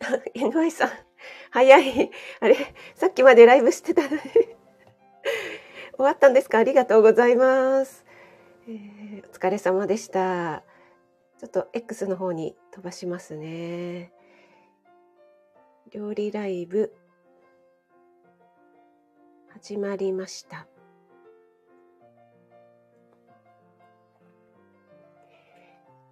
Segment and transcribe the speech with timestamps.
[0.34, 0.90] NY さん、
[1.50, 2.10] 早い。
[2.40, 2.56] あれ、
[2.94, 4.20] さっきまでライブしてたのに。
[5.96, 6.58] 終わったんですか？
[6.58, 8.06] ありがとうございます、
[8.66, 10.62] えー、お疲れ様でした。
[11.38, 14.12] ちょっと X の方に飛ばしますね。
[15.90, 16.94] 料理ライブ
[19.48, 20.66] 始まりました。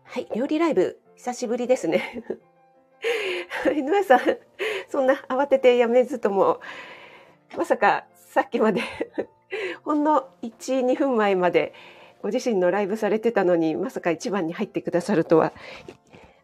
[0.04, 2.22] はい、料理ライブ久しぶりですね。
[3.74, 4.20] 井上さん、
[4.88, 6.60] そんな慌ててやめずとも、
[7.56, 8.82] まさかさっきまで
[9.84, 11.72] ほんの1、2分前まで
[12.22, 15.52] ご自身のライブされてたのに、まさか一番に入ってくださるとは。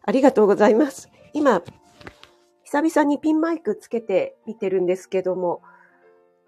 [0.03, 1.09] ありがとうございます。
[1.33, 1.63] 今、
[2.63, 5.61] 久々にピンマイクつけて見てるんですけども、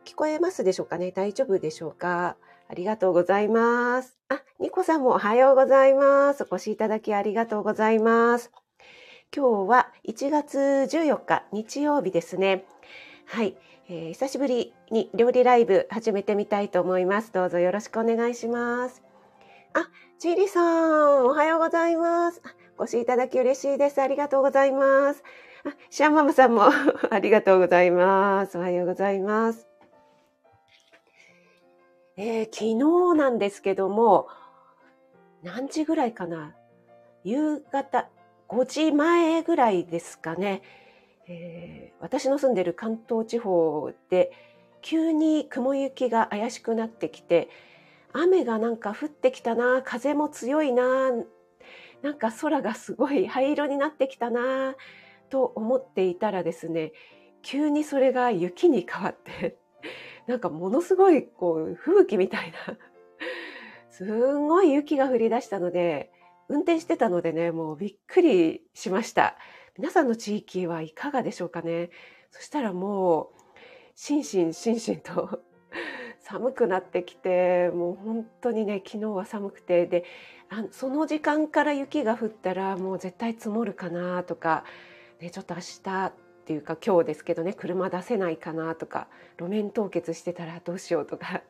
[0.06, 1.12] 聞こえますでしょうかね？
[1.12, 2.38] 大丈夫でしょうか？
[2.70, 4.18] ありがとうございます。
[4.30, 6.44] あ、ニコさんもおはようございます。
[6.44, 8.52] お越しいただきありがとうございます。
[9.36, 12.66] 今日は1月14日日曜日ですね。
[13.26, 13.58] はい、
[13.90, 17.34] えー、久しぶりに料理ライブ始めてみたいと思います。
[17.34, 19.04] どうぞよろしくお願いします。
[19.74, 22.42] あ、チーリさん、おはようございます。
[22.78, 24.02] お越しいただき嬉しいです。
[24.02, 25.24] ありがとうございます。
[25.66, 26.64] あ、シャンママさんも
[27.12, 28.58] ありがとうございます。
[28.58, 29.68] おはようございます。
[32.16, 32.60] えー、昨
[33.14, 34.30] 日なんですけども、
[35.44, 36.56] 何時ぐらいかな？
[37.24, 38.10] 夕方
[38.50, 40.62] 5時前ぐらいですかね。
[41.28, 44.32] えー、私の住んでる関東地方で
[44.82, 47.50] 急に雲行きが怪しくなってきて
[48.14, 51.12] 雨がなんか降ってきたな風も強いな
[52.02, 54.76] なんか空がすごい灰色になってきたな
[55.30, 56.94] と思っていたらですね
[57.42, 59.58] 急にそれが雪に変わって
[60.28, 62.78] なんかものすごいこう吹雪みたいな
[63.90, 66.12] すんごい雪が降り出したので
[66.50, 69.36] 運転してたのでねもうびっくりしました。
[69.78, 71.92] 皆さんの地域はいかがでしょうかね？
[72.32, 73.28] そしたらもう
[73.96, 75.42] 心身心身と
[76.20, 80.04] 寒くなってきてもう本当にね昨日は寒くてで
[80.50, 84.64] あその時間から雪が降ったらもう絶対積もるかなとか、
[85.20, 86.14] ね、ちょっと明日っ
[86.46, 89.08] ていうか今日ですけどね車出せないかなとか
[89.38, 91.42] 路面凍結してたらどうしようとか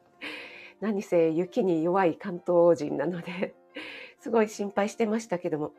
[0.80, 3.56] 何せ雪に弱い関東人なので
[4.28, 5.72] すごい心配してましたけども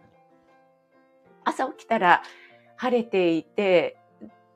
[1.44, 2.22] 朝起きたら
[2.76, 3.98] 晴れていて、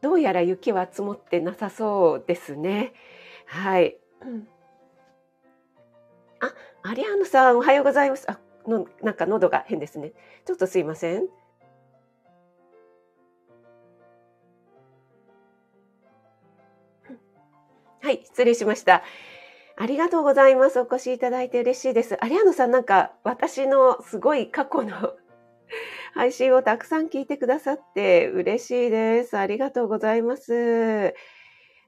[0.00, 2.94] どうやら雪は積もってなさそうですね。
[3.46, 3.98] はい。
[6.40, 6.54] あ、
[6.88, 8.30] アリアーノさん、おはようございます。
[8.30, 10.12] あ、の、なんか喉が変ですね。
[10.46, 11.26] ちょっとすいません。
[18.00, 19.02] はい、失礼しました。
[19.76, 20.78] ありがとうございます。
[20.80, 22.22] お越しいただいて嬉しいです。
[22.22, 25.14] アリアーノさん、なんか私のすごい過去の
[26.14, 29.36] 配信をたくさん聞いてくださって嬉しいです。
[29.38, 31.14] ありがとうございます。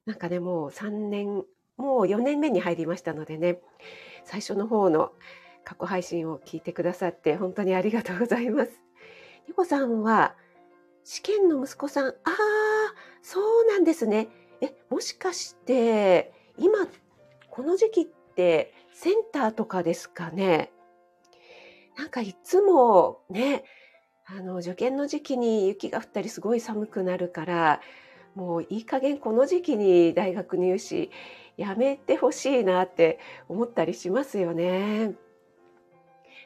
[0.06, 1.44] なんかね、もう3年、
[1.76, 3.60] もう4年目に入りましたのでね、
[4.24, 5.12] 最初の方の
[5.64, 8.72] 過去配信を聞いてくださって本当にありがとうございます。
[9.46, 10.34] ニコさんは
[11.04, 12.34] 試験の息子さん、ああ、
[13.20, 14.28] そうなんですね。
[14.62, 16.86] え、もしかして今っ
[17.54, 20.72] この時期ってセンターとかですかね？
[21.96, 23.62] なんかいつもね、
[24.26, 27.80] あの、受験の時期に雪が降ったりすごい寒くなるから、
[28.34, 31.12] もういい加減この時期に大学入試
[31.56, 35.14] やめてほしいなって思ったりしますよね。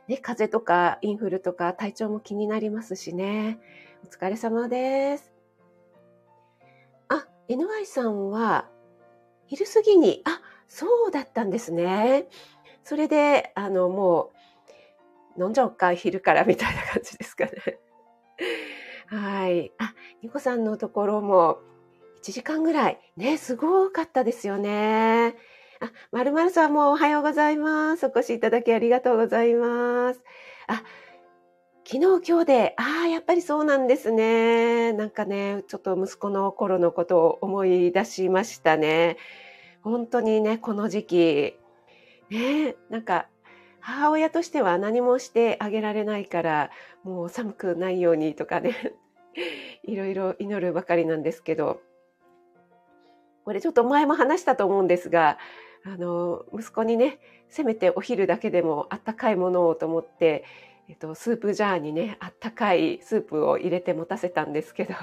[0.08, 3.58] ね、風邪とかインフルとか体調も気になりますしね。
[4.04, 5.32] お疲れ様です。
[7.08, 8.68] あ、NY さんは
[9.47, 12.26] 昼過ぎに、あ、そうだったんですね。
[12.84, 14.32] それで、あの、も
[15.36, 17.52] う飲んじゃおうか、昼からみたいな感じですかね。
[19.06, 19.72] はい。
[19.78, 21.58] あ、ニコさんのところも
[22.22, 22.98] 1時間ぐらい。
[23.16, 25.34] ね、すごかったですよね。
[25.80, 28.06] あ、まるまるさんもおはようございます。
[28.06, 30.22] お越しいただきありがとうございます。
[30.66, 30.82] あ、
[31.86, 34.92] 昨日今日で、ああ、やっぱりそうなんですね。
[34.92, 39.16] なんかね、ちょっと息子の頃のことを思い出しましたね。
[39.88, 41.58] 本当にね、この時期、
[42.30, 43.26] ね、なんか
[43.80, 46.70] 母親としては何もしてあげられないから
[47.04, 48.94] もう寒くないようにとかね。
[49.84, 51.80] いろいろ祈るばかりなんですけど。
[53.44, 55.38] これちょっと前も話したと思うんですが
[55.82, 57.18] あの息子にね
[57.48, 60.44] せめてお昼だけでもあったかいものをと思って、
[60.86, 64.94] えっと、スープジャーにねあったかいスープを入れて持たせたんですけど。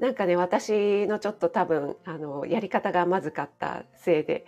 [0.00, 4.46] なんかね私のちょっと多分あのやり方がまずかったせいで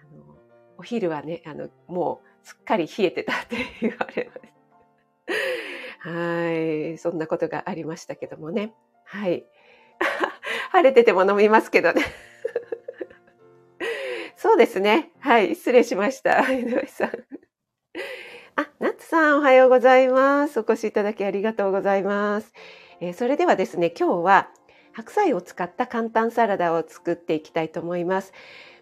[0.00, 0.36] あの
[0.78, 6.08] お昼はね、あの、もうすっかり冷えてたって言われます。
[6.08, 6.52] は
[6.92, 6.98] い。
[6.98, 8.72] そんなことがありましたけどもね。
[9.04, 9.46] はい。
[10.70, 12.02] 晴れてても飲みますけどね。
[14.36, 15.12] そうですね。
[15.18, 15.56] はい。
[15.56, 16.52] 失礼しました。
[16.52, 17.10] 井上さん。
[18.56, 20.60] あ、ナッツさんおはようございます。
[20.60, 22.52] お越しいただきありがとうございます。
[23.00, 24.50] えー、それではですね、今日は
[24.96, 28.32] 白菜を使った簡単サラダを作っていきたいと思います。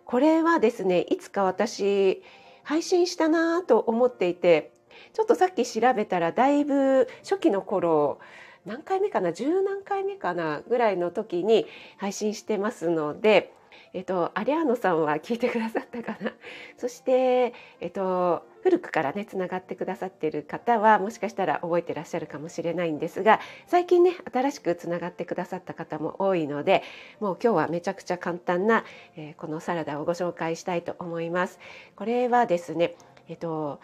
[0.04, 2.22] これはですね、いつか私
[2.62, 4.70] 配信したなと思っていて、
[5.12, 8.20] ちょっとさっき調べたらだいぶ初期の頃
[8.64, 11.66] 何回目かな十何回目かなぐらいの時に
[11.96, 13.52] 配信してますので、
[13.92, 16.32] えっと、アリアーノさんは聞いてくださったかな
[16.78, 26.82] そして、えっと、古くからねつながってくださっている方はもしかしたら覚えてらっしゃるかもしれないんですが最近ね新しくつながってくださった方も多いので
[27.20, 28.84] もう今日はめちゃくちゃ簡単な、
[29.16, 31.58] えー、このサラダをご紹介したいと思います。
[31.94, 32.96] これはですね、
[33.28, 33.80] えっと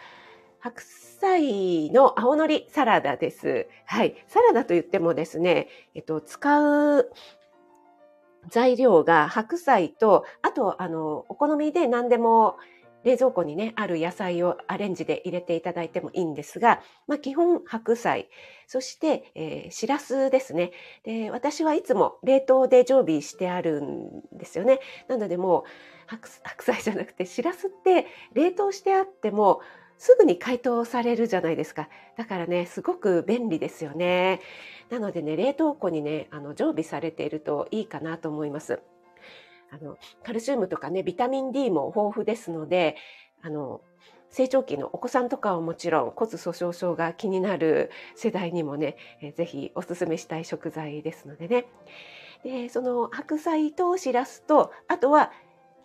[0.60, 3.66] 白菜の青のりサラダです。
[3.84, 4.14] はい。
[4.28, 7.10] サラダと言ってもですね、えっと、使う
[8.48, 12.56] 材料が白菜と、あと、あの、お好みで何でも
[13.04, 18.28] 冷蔵庫にね、ある野菜をアレンジで入れていただいてもいいんですが、まあ、基本白菜、
[18.66, 20.72] そして、えー、しらすですね。
[21.04, 24.80] で、私はいつも冷凍で常備してあるんですよね。
[25.08, 25.64] なのでもう
[26.06, 29.60] 白、 白菜じゃなくて、しらすって冷凍してあっても、
[29.96, 31.88] すぐに解凍されるじゃないですか。
[32.16, 34.40] だからね、すごく便利ですよね。
[34.88, 38.80] なのでね、冷凍庫にね、あの常備されているといいかなと思います。
[39.70, 42.96] あの、カルシウムとかね、ビタミン D も豊富ですので、
[43.42, 43.80] あの、
[44.30, 51.66] 成長期のお子さんとかはもちろん骨粗鬆症が気になる世代にもね、えぜひおすすめしたい食材ですのでね。
[52.44, 55.32] で、その白菜としらすと、あとは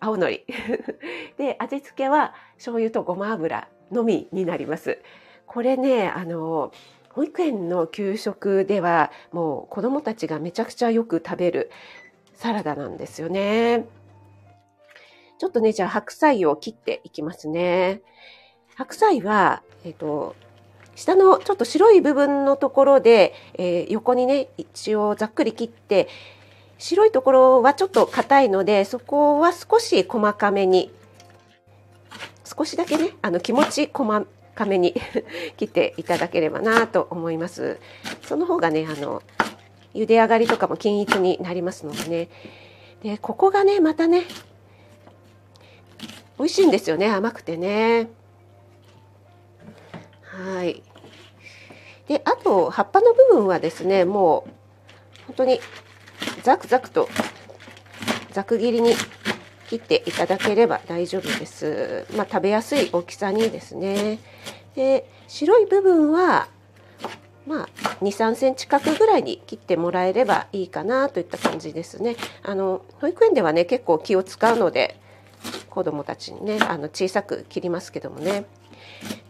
[0.00, 0.44] 青のり。
[1.36, 4.98] で、味付けは醤油とごま油のみになります。
[5.46, 6.72] これね、あの、
[7.10, 11.70] 保育園の給食ではもう子どもたちがめちゃくちゃよく食べる
[12.36, 13.86] サラダなんですよね。
[15.38, 18.00] ちょっとね、じゃあ白菜を切っていきますね。
[18.74, 20.34] 白菜は、えっ、ー、と、
[20.94, 26.08] 下のちょっと白い部分のところで、えー、横にね、一応ざっくり切って、
[26.78, 30.90] 白いところはちょっと硬いので、そこは少し細かめに
[32.46, 34.94] 少しだけねあの気持ち細かめに
[35.58, 37.78] 切っていただければなと思います
[38.22, 39.22] その方がねあの
[39.96, 42.28] 茹で上がりとかも均一になりますのでね
[43.02, 44.22] でここがねまたね
[46.38, 48.08] 美味しいんですよね甘くてね
[50.22, 50.82] はい
[52.08, 54.50] であと葉っぱの部分はですねもう
[55.28, 55.60] 本当に
[56.42, 57.08] ザクザクと
[58.32, 58.94] ざく切りに
[59.68, 62.06] 切っていただければ大丈夫です。
[62.16, 64.18] まあ、食べやすい大きさにですね。
[64.74, 66.48] で白い部分は
[67.46, 67.68] まあ、
[68.02, 72.16] 2、3センチ角ぐらいに切ってもらえればいいかなといった感じですね。
[72.42, 74.98] あの、保育園ではね、結構気を使うので、
[75.70, 78.46] 子供たちにね、あの、小さく切りますけどもね。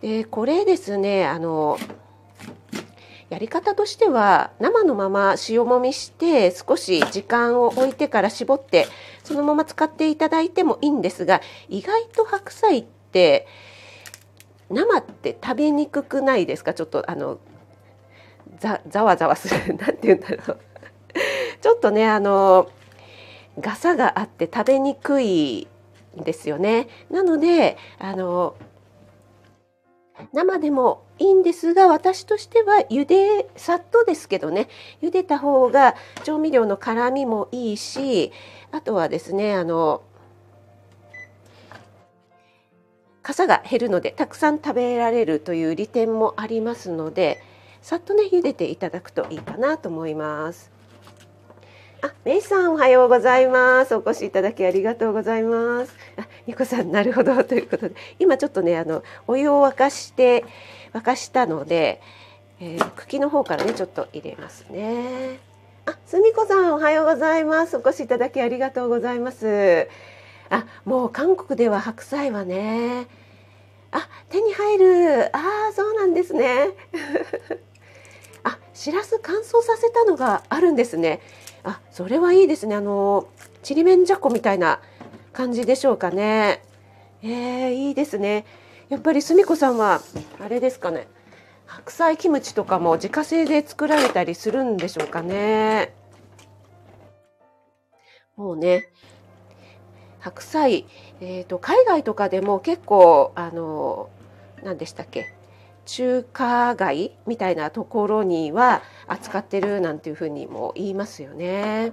[0.01, 1.79] で、これですね、あの、
[3.29, 8.87] やり方としては生のまま塩もみして少し時間を置いてから絞って
[9.25, 13.49] そのまま使っていただいてもいいんですが意外と白菜って
[14.71, 16.73] 生って食べにくくないですか？
[16.73, 17.41] ちょっとあの
[18.59, 19.75] ざざわざわする。
[19.79, 20.59] 何て言うんだろう。
[21.61, 22.69] ちょっとねあの
[23.59, 25.69] ガサがあって食べにくい
[26.19, 26.89] んですよね。
[27.11, 28.55] なのであの
[30.33, 34.69] 生でもいいんですが私としては茹でさっとですけどね。
[35.03, 35.95] 茹でた方が
[36.25, 38.33] 調味料の辛みもいいし
[38.73, 40.03] あとはですねあの
[43.23, 47.43] 傘が減るのでたくさん食べられるという利点もありますので
[47.87, 50.73] さっとね茹でていただくといいかなと思います。
[52.03, 53.95] あ、メイさんおはようございます。
[53.95, 55.95] お越しいただきありがとうございます。
[56.17, 60.45] あ、ニコさんなるほどということで、今ちょっとねあのお湯を沸かして
[60.95, 62.01] 沸かしたので、
[62.59, 65.39] えー、茎の方からねちょっと入れますね。
[65.85, 67.77] あ、すみこさんおはようございます。
[67.77, 69.87] お越しいただきありがとうございます。
[70.51, 73.07] あ、もう韓国では白菜はね、
[73.93, 75.37] あ、手に入る。
[75.37, 76.71] ああ、そうなんですね。
[78.49, 81.21] あ、しらす乾燥させたのがあるんですね。
[81.65, 82.77] あそれはいいですね。
[82.77, 83.27] あの
[83.65, 84.81] ちりめんじゃこみたいな
[85.33, 86.63] 感じでしょうかね。
[87.23, 88.47] えー、いいですね。
[88.89, 90.01] やっぱりすみこさんは
[90.39, 91.09] あれですかね。
[91.67, 95.93] 白菜キムチとかも自家製で作られたりするんでしょうかね。
[98.37, 98.91] もうね
[100.21, 100.87] 白菜、
[101.21, 104.09] えーと、海外とかでも結構あの
[104.63, 105.36] 何でしたっけ？
[105.87, 111.93] 中華街みたいなところには扱ってるなんていうふうにも言いますよね。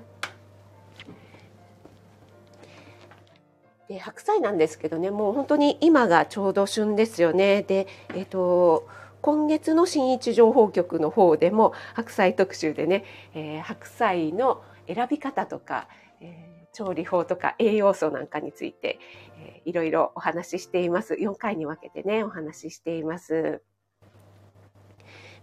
[3.88, 7.62] で白菜なんですけどねもう本当に今がちょうど旬ですよね。
[7.62, 8.88] で、えっ、ー、と
[9.22, 15.88] 今月の新一情報局の方でも白菜特集でね、えー、白菜の選び方とか、
[16.20, 19.00] えー、調理法とか栄養素なんかについて、
[19.38, 21.14] えー、いろいろお話ししています。
[21.14, 23.62] 4回に分けてね、お話ししています。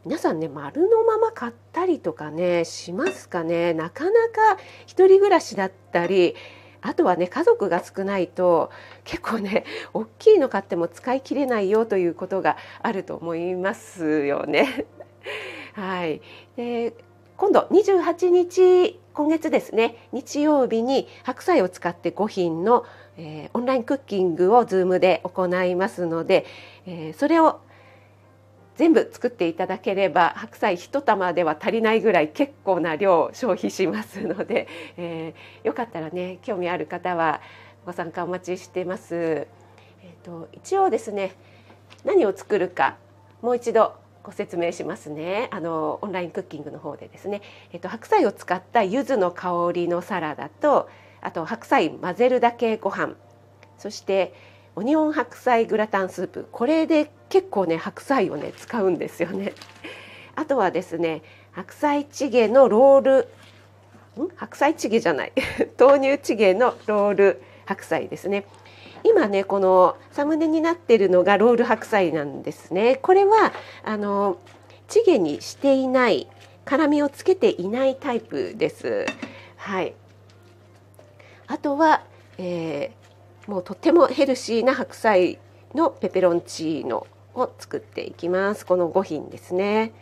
[0.06, 3.74] 皆さんね、丸のまま買ったりとかね、しますかね。
[3.74, 6.34] なかなか一人暮らしだったり、
[6.80, 8.70] あとはね家族が少ないと
[9.04, 14.86] 結構ね大きいの買っても使い切れないよということがあると思いますよね。
[15.74, 16.22] はい、
[16.56, 16.94] で
[17.36, 22.86] 今度28日今月ですね日曜日に白菜を使って5品の、
[23.18, 26.46] えー、オンラインクッキングを Zoom で行いますので、
[26.86, 27.60] えー、それを
[28.80, 37.42] 全部作っていただければ白菜1玉では足りないぐらい結構な量消費しますので、 えー、よかったらね興味ある方は
[37.84, 39.14] ご参加お待ちしてます。
[39.14, 41.32] えーと、一応ですね
[42.06, 42.96] 何を作るか
[43.42, 45.48] もう一度ご説明しますね。
[45.50, 47.42] あのオンラインクッキングの方でですね、
[47.74, 50.88] えーと、白菜を使った柚子の香りのサラダと
[51.20, 53.14] あと白菜混ぜるだけご飯。
[53.76, 54.32] そして
[54.80, 59.52] オニオン白菜グラタンスープこれで結構ね白菜をね使うんですよね。
[60.36, 61.20] あとはですね
[61.52, 63.28] 白菜チゲのロール
[64.24, 64.30] ん？
[64.36, 65.32] 白菜チゲじゃない
[65.78, 68.46] 豆乳チゲのロール白菜ですね。
[69.04, 72.96] 今ねこのサムネになっているのがロール白菜なんですね。
[73.02, 73.52] これは
[73.84, 74.38] あの
[74.88, 76.26] チゲにしていない
[76.64, 79.04] 辛みをつけていないタイプです。
[79.58, 79.92] はい。
[81.48, 82.02] あとは、
[82.38, 82.92] え
[83.50, 85.40] もうとってもヘルシーな白菜
[85.74, 88.64] のペペロンチーノを作っていきます。
[88.64, 89.92] この5品ですね。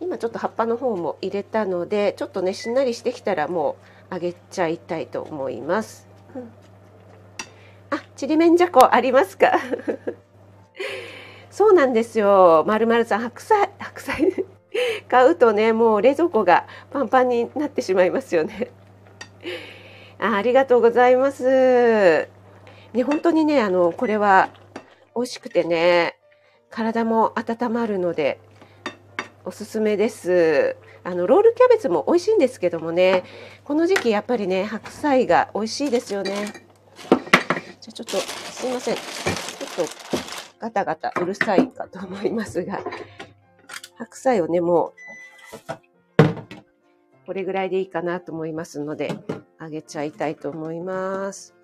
[0.00, 3.76] 今ちょっと葉っぱの方も入れたのでちょっとねしんなりしてきたらも
[4.10, 6.50] う揚げちゃいたいと思います、うん、
[7.96, 9.52] あちりめんじゃこありますか？
[11.52, 12.64] そうなんですよ。
[12.66, 14.44] まるまるさん白菜白菜
[15.08, 18.72] 買うとねもう冷蔵庫がパンパンになってしまいますよね。
[20.22, 22.28] あありがとうございます。
[22.92, 24.50] ね、本当にね、あの、これは
[25.16, 26.16] 美味しくてね、
[26.70, 28.38] 体も温まるので、
[29.44, 30.76] おすすめです。
[31.02, 33.24] あの、ロールキャベツも美味しいんですけどもね、
[33.64, 36.52] この時期やっぱりね、白菜が美味しいですよね。
[37.80, 38.94] じゃちょっと、すいません。
[38.94, 39.92] ちょっと
[40.60, 42.80] ガタガタうるさいかと思いますが、
[43.98, 44.92] 白菜をね、も
[45.66, 45.66] う、
[47.26, 49.10] これぐらいでいいかなと思いますので、
[49.62, 51.54] あげちゃいたいと思います。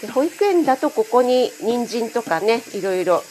[0.00, 3.22] で保育園だとここに人参とかね、いろいろ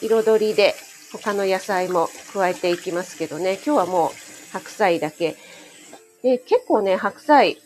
[0.00, 0.76] 彩りで
[1.12, 5.36] 他の野菜も加えていきますけどね、今日はもう白菜だけ。
[6.22, 7.58] で、結構ね、白菜、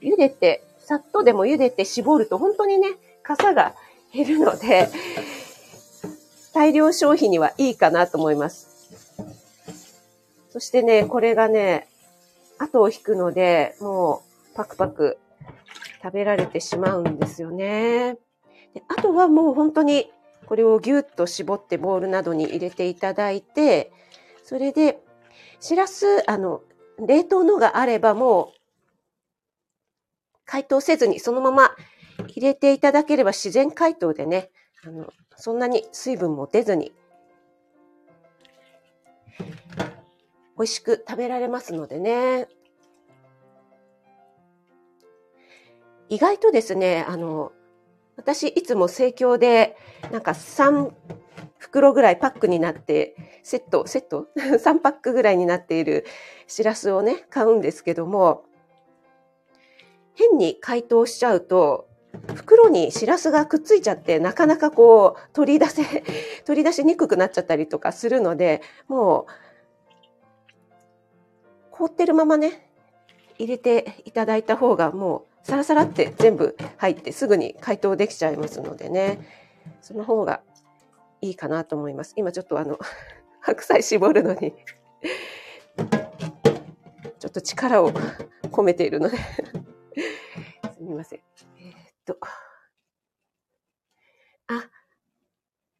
[0.00, 2.88] 茹でて、さっとでも茹でて絞ると本当にね、
[3.22, 3.74] 傘が
[4.14, 4.88] 減るので、
[6.54, 8.70] 大量消費にはいいかなと思います。
[10.48, 11.86] そしてね、これがね、
[12.58, 15.18] 後を引くので、もうパクパク
[16.02, 18.16] 食べられてしまうんですよね。
[18.74, 20.10] であとはもう本当に
[20.46, 23.92] これをぎゅっと絞ってボウルなどに入れていただいて、
[24.42, 24.98] それで、
[25.60, 26.60] しらす、あの、
[26.98, 28.60] 冷凍のがあればもう、
[30.44, 31.74] 解凍せずにそのまま
[32.28, 34.50] 入れていただければ自然解凍でね、
[34.84, 36.92] あの、そんなに水分も出ずに
[40.56, 42.48] 美味しく食べられますのでね。
[46.08, 47.52] 意外とですね、あの、
[48.16, 49.76] 私いつも盛況で、
[50.12, 50.92] なんか3
[51.58, 56.04] 袋ぐらいパックになって、セット、セット ?3 パックぐらいになっている
[56.46, 58.44] しらすをね、買うんですけども、
[60.14, 61.88] 変に解凍しちゃうと、
[62.34, 65.82] 袋にしらすがくっついちゃって、なかなかこう、取り出せ、
[66.44, 69.43] 取り出しにくくなっちゃったりとかするので、もう、
[71.84, 72.66] 凍ってるままね、
[73.38, 79.18] 入れていただいた方がもうサラサラって全部入ってすぐに解凍できちゃいますのでね、
[79.82, 80.40] その方が
[81.20, 82.14] いいかなと思います。
[82.16, 82.78] 今ちょっとあの、
[83.40, 84.54] 白菜絞るのに
[87.18, 87.92] ちょっと力を
[88.44, 89.18] 込めているので
[90.72, 91.18] すみません。
[91.18, 91.74] えー、っ
[92.06, 92.16] と。
[94.46, 94.70] あ、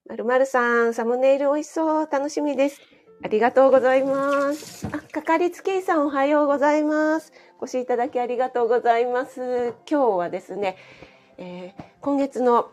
[0.05, 2.09] まるまるさん、サムネイル美味しそう。
[2.11, 2.83] 楽しみです。
[3.25, 4.87] ありがとうございます。
[4.89, 7.33] あ、かかりつけ医さんおはようございます。
[7.59, 9.73] お越しいただきありがとうございます。
[9.89, 10.77] 今日はですね、
[11.39, 12.69] えー、今月の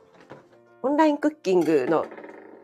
[0.83, 2.05] オンラインクッキングの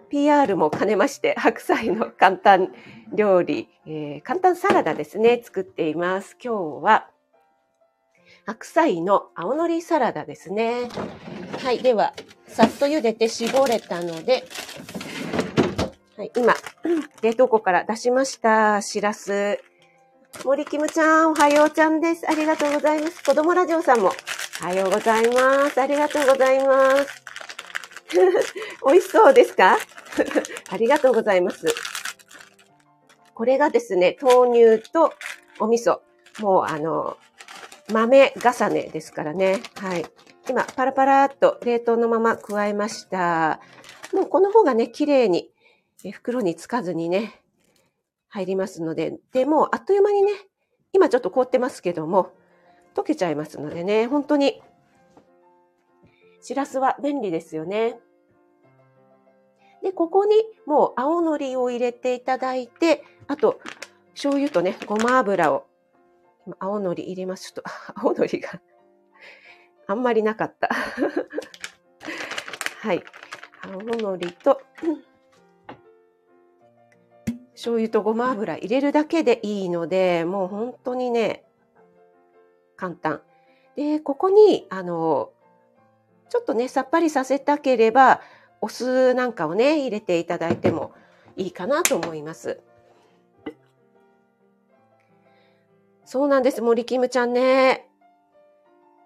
[0.10, 2.74] PR も兼ねまして、白菜の簡単
[3.13, 6.36] 料理、えー、簡単サラダですね、作っています。
[6.44, 7.08] 今日は、
[8.46, 10.89] 白菜の青のりサラダですね。
[11.63, 11.79] はい。
[11.79, 12.13] では、
[12.48, 14.44] さっと茹でて絞れたので、
[16.17, 16.55] はい、今、
[17.21, 18.81] 冷凍庫から出しました。
[18.81, 19.59] しらす。
[20.43, 22.27] 森キムちゃん、おはようちゃんです。
[22.27, 23.24] ありがとうございます。
[23.24, 24.12] 子供ラジオさんも、
[24.63, 25.79] おはようございます。
[25.79, 27.24] ありがとうございます。
[28.83, 29.77] 美味しそうですか？
[30.71, 31.67] ありがとうございます。
[33.36, 35.13] これがですね、豆乳と
[35.59, 36.00] お味噌。
[36.39, 37.17] もうあの、
[37.93, 39.62] 豆重ねですからね。
[39.75, 40.03] はい。
[40.50, 43.59] 今、パラパラっと冷凍のまま加えました。
[44.13, 45.51] もうこの方がね、綺麗に
[46.12, 47.42] 袋につかずにね、
[48.30, 50.32] 入りますので、で、もうあっという間にね、
[50.94, 52.32] 今ちょっと凍ってますけども、
[52.96, 54.62] 溶けちゃいますのでね、本当に、
[56.42, 58.00] しらすは便利ですよね。
[59.84, 60.36] で、ここに
[60.66, 63.60] もう青のりを入れていただいて、あと、
[64.12, 65.68] 醤油とね、ごま油を、
[66.46, 67.54] 今青のり入れます。
[67.54, 68.62] ちょっと、 青のりが
[69.88, 70.70] あんまりなかった。
[72.82, 73.04] はい。
[73.62, 74.62] 青のりと、
[77.57, 81.43] 醤油とごま油入れるだけでいいので、もう本当にね、
[82.75, 83.21] 簡単。
[83.75, 85.31] で、ここに、あの、
[86.29, 88.21] ちょっとね、さっぱりさせたければ、
[88.61, 90.91] お酢なんかをね、入れていただいても
[91.35, 92.59] いいかなと思います。
[96.05, 97.89] そうなんです、森キムちゃんね。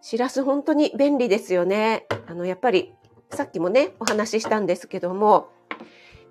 [0.01, 2.05] しらす本当に便利ですよね。
[2.27, 2.93] あの、やっぱり、
[3.29, 5.47] さっきもね、お話ししたんですけども、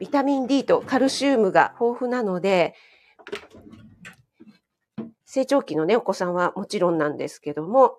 [0.00, 2.74] ビタミン D とカルシウムが豊富なので、
[5.26, 7.98] 成長期のね、お子さんはもちろんなんですけども、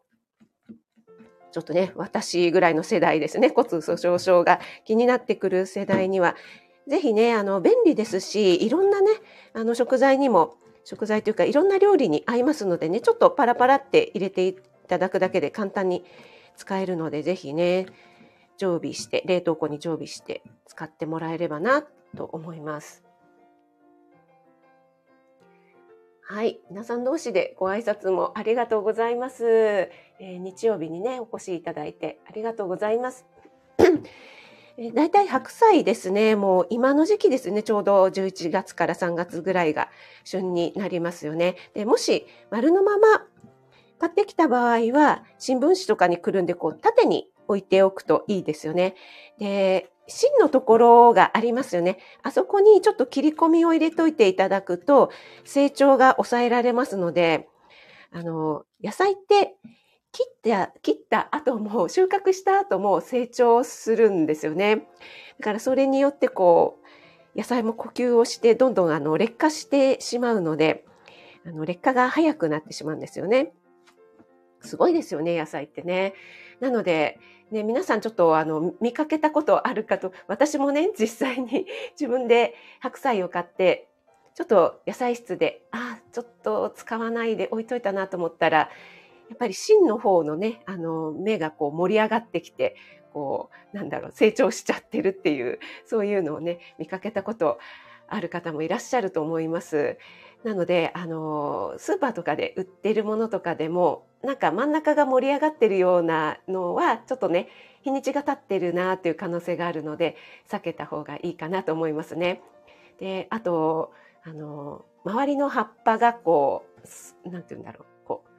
[1.52, 6.36] ちょっとね、私ぐらいの世代ですね、骨粗鬆症が気になってくる世代には、
[6.88, 9.12] ぜひね、あの、便利ですし、いろんなね、
[9.54, 14.56] あの、食材にも、食材というか、いろんな料理に合いますのでね、ちょっとパラパラって入れてい
[14.88, 16.04] ただくだけで簡単に
[16.56, 17.86] 使えるので、ぜひね、
[18.58, 21.84] 常備して、冷凍庫に常備して使ってもらえればな
[22.16, 23.04] と思います。
[26.24, 26.62] はい。
[26.70, 29.46] 皆さん同士でご挨拶もありがとうございます。
[29.46, 33.26] えー、日曜日にね、お越しいただいてありがとうございます。
[34.78, 36.36] え大体白菜ですね。
[36.36, 37.64] もう今の時期ですね。
[37.64, 39.90] ちょうど11月から3月ぐらいが
[40.24, 41.58] 旬になりますよね。
[41.74, 43.28] でもし丸のまま
[44.02, 48.96] 買ってきた場合は、新聞紙とかにくるんで、こう、縦に置いておくといいですよね。
[49.40, 51.98] で、芯のところがありますよね。
[52.24, 55.12] あそこにちょっと切り込みを入れといていただくと、
[55.46, 57.48] 成長が抑えられますので、
[58.12, 59.56] あの、野菜って
[60.12, 64.88] 切った、切った後も、収穫した後も成長するんですよね。
[65.40, 66.80] だからそれによってこ
[67.36, 70.86] う、野菜も呼吸をして、どんどんあの、劣化してしまうので、
[71.46, 73.54] あの、劣化が早くなってしまうんですよね。
[74.62, 76.14] すごいですよね、野菜ってね。
[76.60, 77.20] なので、
[77.52, 81.68] ね、皆さんちょっとあの見かけたことあるかと、私もね、実際に
[82.00, 83.88] 自分で白菜を買って、
[84.36, 88.58] ちょっと野菜室で、あ、ちょっと使わないで置いといたなと思ったら、
[89.30, 92.76] やっぱり芯の方のね、あの、芽がこう盛り上がってきて、
[93.14, 97.60] こう、なんだろう、成長しちゃってるっていう、そういうのをね、見かけたこと
[98.08, 99.98] ある方もいらっしゃると思います。
[100.44, 107.48] なので、あの、スーパーとかで売ってるものとかでも、なんか真ん中が盛り上がってるようなのは、ちょっとね、
[107.84, 110.16] 日にちが経ってるなっていう可能性があるので、
[110.50, 112.42] 避けた方がいいかなと思いますね。
[113.00, 116.66] で、あと、あの、周りの葉っぱがこ
[117.26, 118.32] う、なんて言うんだろう、こう、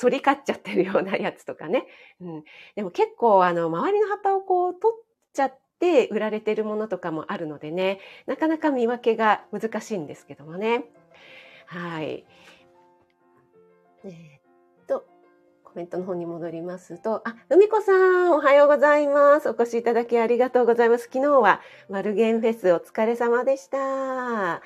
[0.00, 1.86] 反り勝っちゃってるようなやつとかね。
[2.20, 2.44] うん。
[2.74, 10.84] でも結構、あの、周りの葉っぱをこう、取っちゃってで売られてるものとかもあるのでね、なかなか見分けが難しいんですけどもね。
[11.66, 12.24] はい。
[14.04, 15.06] えー、っと、
[15.64, 19.48] コメントの方に戻りますと、あ、ふみこさん、おはようございます。
[19.48, 21.04] お越しいただきありがとうございます。
[21.04, 23.78] 昨日はマルゲンフェスお疲れ様でした。
[23.78, 24.62] は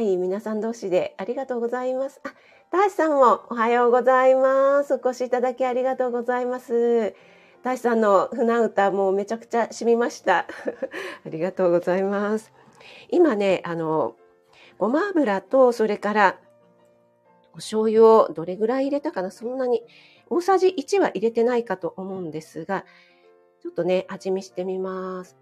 [0.00, 2.20] い、皆さん同士でありがとうございます。
[2.24, 2.32] あ、
[2.70, 4.94] 大志さんもおはようございます。
[4.94, 7.14] お越しいただきありがとうございます。
[7.62, 10.46] 大さんの船歌もめちゃくちゃ染みました。
[11.24, 12.52] ありがとうございます。
[13.08, 14.16] 今ね、あの、
[14.78, 16.40] ごま油と、それから、
[17.52, 19.30] お醤油をどれぐらい入れたかな？
[19.30, 19.84] そんなに、
[20.28, 22.84] 大さじ1は入れてないかと思うんですが、
[23.60, 25.36] ちょっとね、味見してみます。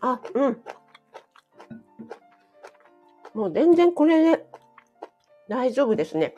[0.00, 0.62] あ、うん。
[3.34, 4.46] もう全然これで
[5.48, 6.36] 大丈夫ですね。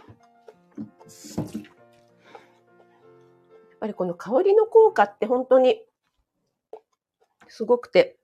[3.81, 5.83] ぱりこの香りの効果って本当に
[7.49, 8.17] すごくて、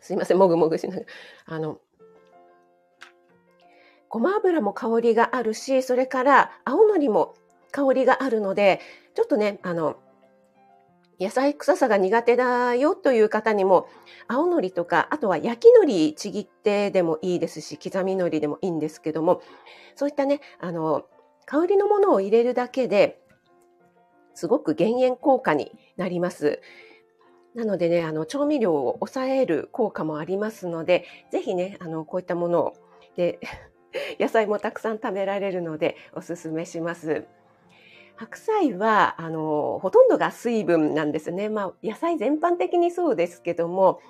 [0.00, 1.06] すいません、もぐもぐしながら。
[1.46, 1.78] あの、
[4.08, 7.34] ごま油も香りがあるし、それから青のりも
[7.72, 8.80] 香りがあるので、
[9.14, 9.96] ちょっとね、あの、
[11.20, 13.88] 野菜臭さが苦手だよという方にも、
[14.28, 19.42] 青のりとか、あとは焼きのりちぎってでもいいですし、刻みのりでもいいんですけども、
[19.96, 21.04] そういったね、あの、
[21.44, 23.20] 香りのものを入れるだけで、
[24.38, 26.60] すごく減塩効果になります。
[27.56, 32.72] なのでね、あの、調味料を抑える効果もありますので、ぜひね、あの、こういったものを、
[33.16, 33.40] で、
[34.20, 37.26] 野菜もたくさん食べられるので、おすすめします。
[38.14, 41.48] 白菜は、あの、ほとんどが水分なんですね。
[41.48, 44.00] まあ、野菜全般的にそうですけども、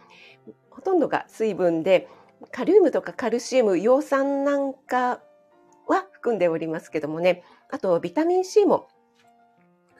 [0.68, 2.06] ほとんどが水分で、
[2.52, 5.22] カリウムとかカルシウム、葉酸なんか
[5.86, 8.88] は含んでおりますけどもね、あとビタミン C も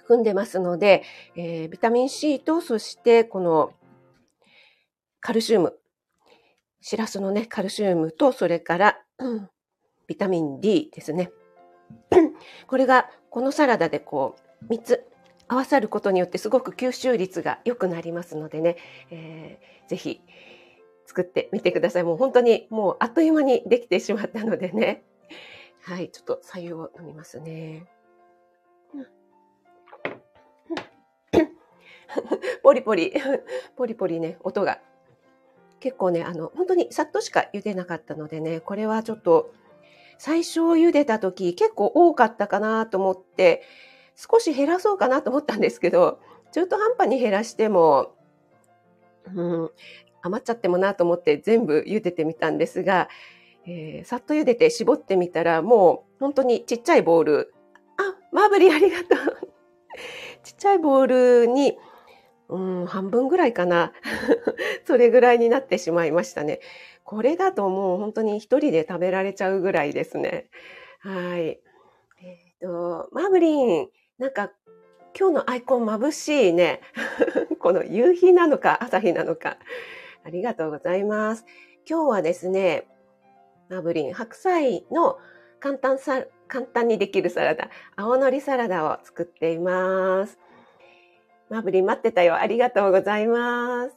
[0.09, 1.03] 含んでますので、
[1.37, 3.75] えー、ビタミン C と、そしてこの
[5.21, 5.75] カルシウム、
[6.81, 9.51] シラスのね、カルシウムと、それから、うん、
[10.07, 11.31] ビタミン D ですね。
[12.67, 15.07] これがこのサラダでこう3つ
[15.47, 18.77] 合わさることによってすごく吸収率が良くなりますのでね、
[19.11, 20.21] えー、ぜひ
[21.07, 22.03] 作ってみてください。
[22.03, 25.05] もう本当にもうあっという間にできてしまったのでね。
[25.83, 27.87] はい、ちょっと左右を飲みますね。
[32.63, 33.13] ポリポリ、
[33.77, 34.81] ポリポリね、音が。
[35.81, 39.53] 結構ね、あの、本当にさっとしか茹でなかったのでね、これはちょっと、
[40.19, 43.63] 最初茹でた時結構多かったかなと思って、
[44.17, 46.19] 少し減らそうかなと思ったんですけど、
[46.53, 48.17] 中途半端に減らしても、
[49.33, 49.71] うん、
[50.23, 53.09] 余っちゃってもなと思って全部茹でてみたんですが、
[53.67, 57.55] えー、さっと茹でて絞ってみたら、もう本当にちっちゃいボール、
[57.97, 59.53] あ、マーブリーありがとう。
[60.43, 61.79] ちっちゃいボールに
[62.49, 63.93] うん、半分ぐらいかな。
[64.87, 66.61] それぐらいになってしまいましたね。
[67.05, 70.49] これだともう本当に一人で食べられちゃうぐらいですね。
[71.01, 71.41] はい。
[71.41, 71.61] え
[72.55, 74.53] っ、ー、と、マブリン、なんか
[75.19, 76.81] 今日のアイコン眩しいね。
[77.59, 79.59] この夕日なのか朝日なのか。
[80.25, 81.45] ありがとうございます。
[81.89, 82.87] 今日はですね、
[83.69, 85.19] マブリン、白菜の
[85.61, 90.39] 簡単さ、簡単にできるサラダ、青のりサラダを作っています。
[91.51, 92.35] マブリ待ってたよ。
[92.35, 93.97] ありがとうございます。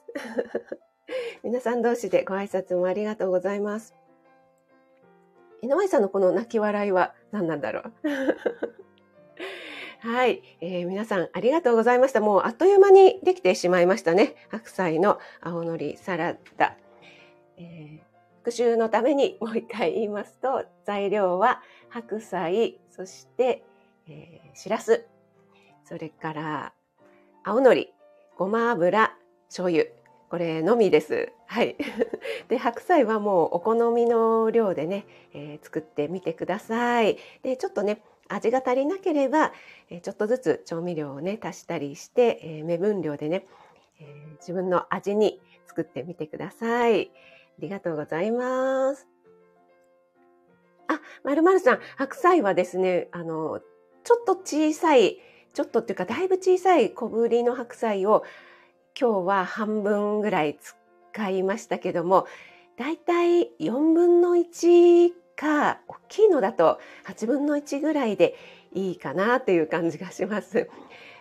[1.44, 3.96] 皆さん同士でご挨拶もありがとうございます。
[5.62, 7.94] 井上さんのこの泣き笑いは何なんだろう？
[10.00, 12.22] はい、えー、皆さんありがとうございました。
[12.22, 14.36] もうあっという間にできてしまいましたね。
[14.50, 16.78] 白菜の青のりサラダ。
[17.58, 18.00] えー、
[18.38, 23.64] 復習のためにもう一回言いますと、材料は白菜、そして、
[24.08, 25.06] えー、しらす、
[25.84, 26.74] それから
[27.44, 27.92] 青のり、
[28.38, 29.86] ごま油、醤油。
[30.30, 31.34] これのみです。
[31.48, 31.76] はい。
[32.50, 37.18] で、白菜はもうお好みの量でね、えー、作ってみてください。
[37.42, 39.54] で、ちょっとね、味が足りなければ、
[39.90, 43.48] えー、ちょっとずつ調味料をね、足したりして、えー、目分量でね、
[44.00, 47.12] え自分の味に作ってみてください。
[47.12, 47.12] あ
[47.58, 49.08] りがとうございます。
[50.88, 53.62] あ、まるまるさん、白菜はですね、あの、
[54.04, 55.20] ちょっと小さい
[55.54, 58.24] ちょっとっていうかだいぶ小さい小ぶりの白菜を
[59.00, 62.28] 今日は半分ぐらい使いましたけども
[62.78, 68.36] だいたい4分の1か大きいのだと8分の1ぐらいで
[68.74, 70.70] いいかなという感じがします。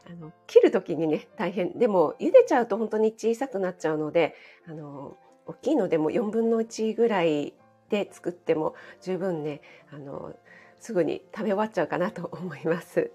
[0.08, 4.34] あの切る時にね大変でも茹でちゃうと本当に小さくなっちゃうので
[4.66, 5.16] あの
[5.46, 7.54] 大きいのでも4分の1ぐらい
[7.90, 9.60] で作っても十分ね
[9.92, 10.34] あの
[10.78, 13.12] すぐに食べ終わっちゃうかなと思います。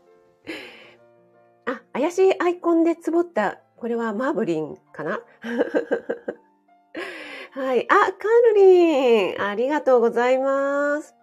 [1.66, 5.22] あ、怪しいアイコンでつぼった、これはマーブリンかな？
[7.54, 7.88] はい。
[7.90, 11.16] あ、カールリン、ありがとうございます。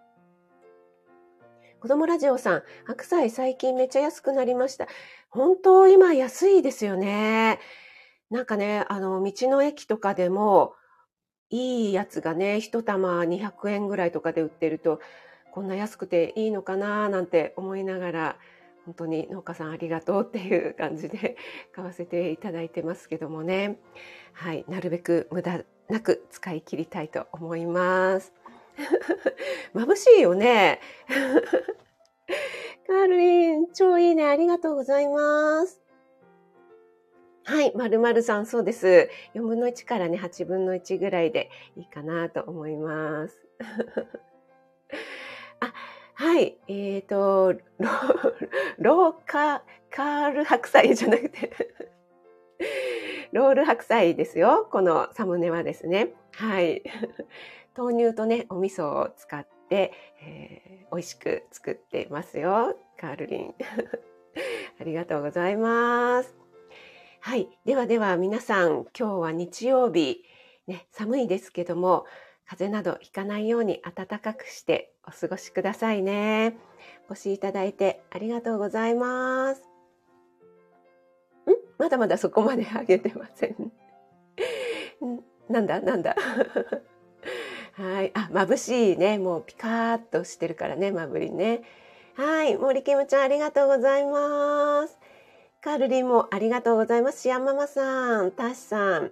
[1.79, 4.87] 子供ラジオさん、白菜最近めっちゃ安くなりました。
[5.29, 7.59] 本当今安いですよね。
[8.29, 10.75] なんかね、あの、道の駅とかでも、
[11.49, 14.99] いいやつがね、一玉200円ぐらいとかで売ってると、
[15.51, 18.37] こんな安くていいのかななんて思いながら、
[18.85, 21.37] 本当に農家さんありがとうっていう感じで
[21.73, 23.79] 買わせていただいてますけどもね。
[24.33, 24.65] はい。
[24.67, 28.33] なるべく無駄なく使い切りたいと思います。
[29.73, 30.79] 眩しいよね。
[32.87, 34.25] カールリン超いいね。
[34.25, 35.81] ありがとうございます。
[37.45, 39.09] はい、まるまるさん、そうです。
[39.33, 43.37] 4分の1からね、8分の1ぐらいでいいかなと思います。
[46.15, 46.57] はい。
[46.67, 47.53] えっ、ー、と、
[48.77, 51.51] ローカカール白菜じゃなくて
[53.31, 54.67] ロール白菜ですよ。
[54.71, 56.13] このサムネはですね。
[56.33, 56.83] はい。
[57.75, 62.77] 豆乳とね、お味噌を使って、えー、美味しく作ってますよ。
[62.99, 63.55] カールリン。
[64.79, 66.35] ありがとうございます。
[67.19, 67.49] はい。
[67.65, 70.23] ではでは皆さん、今日は日曜日、
[70.67, 72.05] ね、寒いですけども、
[72.45, 76.55] 風邪などひかないように暖かくしてお過ごしくださいね。
[77.09, 79.61] お越しいただいてありがとうございます。
[79.61, 79.63] ん？
[81.77, 83.71] まだまだそこまで上げてません。
[85.49, 85.81] なんだ？
[85.81, 86.15] なんだ？
[87.73, 88.11] はい。
[88.13, 89.17] あ、眩しいね。
[89.17, 91.63] もうピカーっとしてるからね、まぶりね。
[92.15, 92.55] はい。
[92.57, 94.99] 森キムちゃんありがとうございます。
[95.61, 97.21] カールリンもありがとうございます。
[97.21, 99.11] シアンママさん、タシさん、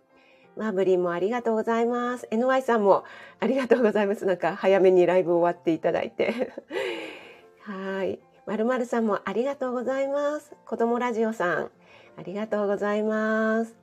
[0.57, 2.27] マブリンもありがとうございます。
[2.31, 3.03] NY さんも
[3.39, 4.25] ありがとうございます。
[4.25, 6.53] なんか早めにライブ終わっていただいて。
[7.61, 8.19] はい。
[8.45, 10.55] まるまるさんもありがとうございます。
[10.65, 11.71] 子供ラジオさん、
[12.17, 13.75] ありがとうございます。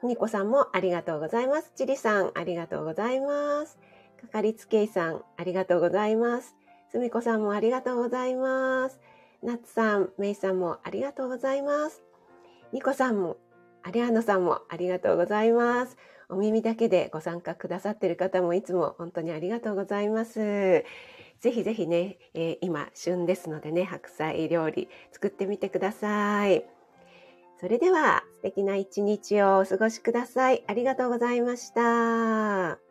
[0.00, 1.72] ふみこさんもありがとうございます。
[1.74, 3.78] ちりさん、ありがとうございます。
[4.20, 6.54] かかりつけいさん、ありがとうございます。
[6.90, 8.98] すみこさんもありがとうございます。
[9.42, 12.02] なつさん、めいさんもありがとうございます。
[12.72, 13.36] ニコさんも、
[13.82, 15.96] アリアノさんもありがとうございます。
[16.28, 20.84] お耳だけでご参加くださっている方もいつも本当にありがとうございます。
[21.40, 26.64] ぜひぜひね、えー、今旬ですのでね、白菜料理作ってみてください。
[27.60, 30.64] それでは素敵な一日をお過ごしください。
[30.66, 32.89] ありがとうございました。